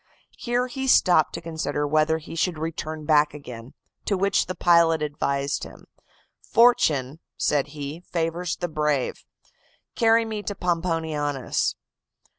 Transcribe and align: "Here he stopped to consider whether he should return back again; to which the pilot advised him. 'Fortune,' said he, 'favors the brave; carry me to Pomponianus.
"Here 0.39 0.65
he 0.65 0.87
stopped 0.87 1.33
to 1.33 1.41
consider 1.41 1.85
whether 1.87 2.17
he 2.17 2.33
should 2.33 2.57
return 2.57 3.05
back 3.05 3.35
again; 3.35 3.75
to 4.05 4.17
which 4.17 4.47
the 4.47 4.55
pilot 4.55 5.03
advised 5.03 5.63
him. 5.63 5.83
'Fortune,' 6.41 7.19
said 7.37 7.67
he, 7.77 7.99
'favors 7.99 8.55
the 8.55 8.67
brave; 8.67 9.23
carry 9.93 10.25
me 10.25 10.41
to 10.41 10.55
Pomponianus. 10.55 11.75